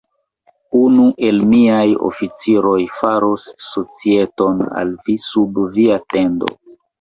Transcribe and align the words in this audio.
Unu 0.77 1.03
el 1.27 1.35
miaj 1.51 1.89
oficiroj 2.07 2.79
faros 3.01 3.45
societon 3.67 4.65
al 4.81 4.95
vi 5.05 5.19
sub 5.27 5.61
via 5.77 6.01
tendo. 6.17 6.51